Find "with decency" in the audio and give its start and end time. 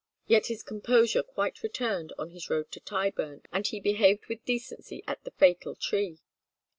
4.25-5.03